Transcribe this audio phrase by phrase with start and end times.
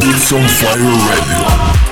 [0.00, 1.83] Beats on fire radio.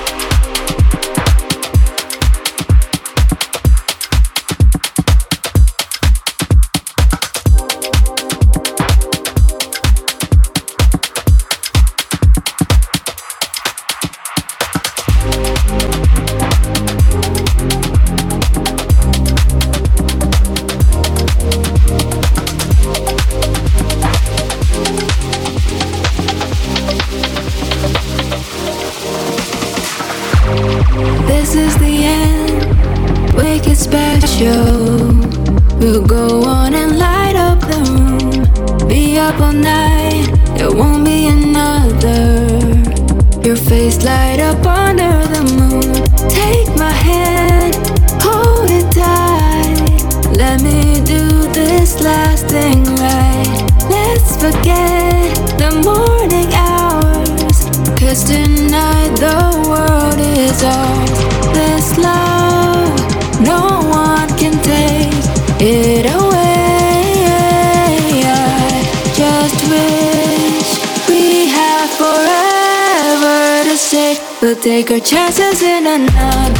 [73.93, 74.17] Stay.
[74.41, 76.53] We'll take our chances in another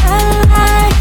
[0.53, 0.97] life.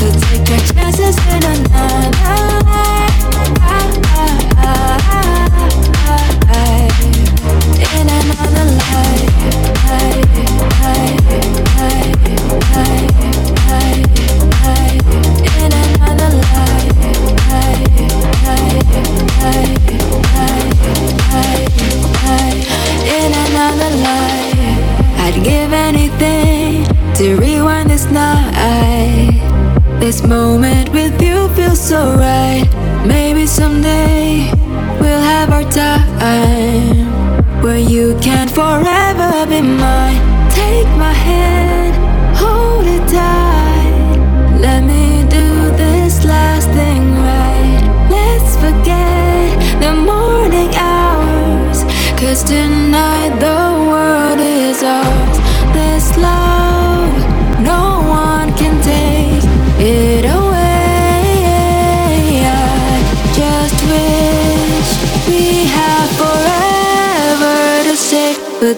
[0.00, 1.87] We'll take our chances in another
[25.48, 29.32] give anything to rewind this night.
[29.98, 32.66] This moment with you feels so right.
[33.06, 34.50] Maybe someday
[35.00, 37.06] we'll have our time
[37.62, 40.20] where you can forever be mine.
[40.50, 41.67] Take my hand,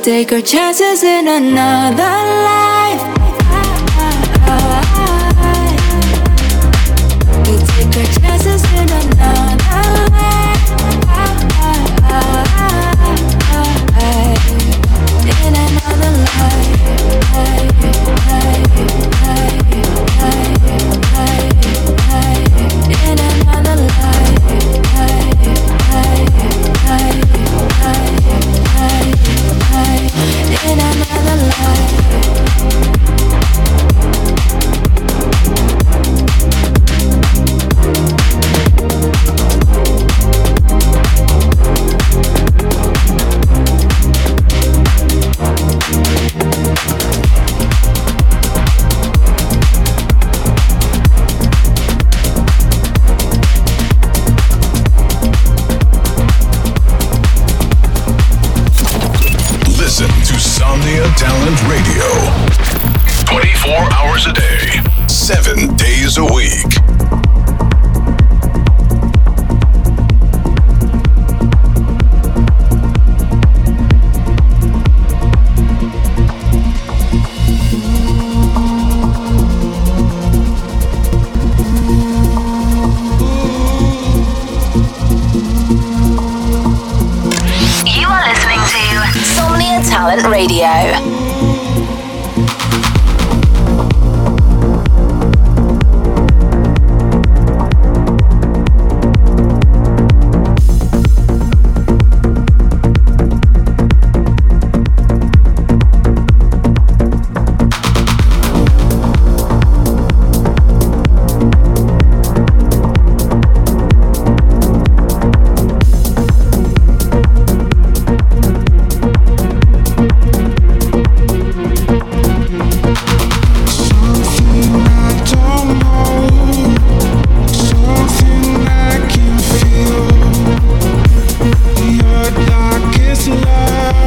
[0.03, 2.80] take our chances in another life.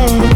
[0.08, 0.33] ser.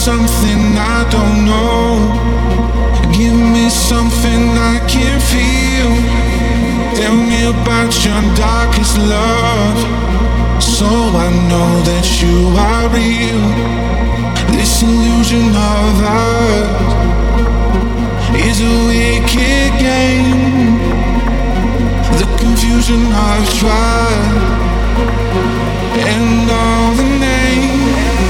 [0.00, 2.08] Something I don't know.
[3.12, 5.92] Give me something I can feel.
[6.96, 9.78] Tell me about your darkest love
[10.58, 12.36] so I know that you
[12.68, 13.44] are real.
[14.56, 16.80] This illusion of us
[18.48, 20.80] is a wicked game.
[22.20, 24.32] The confusion of trial
[26.08, 28.29] and all the names.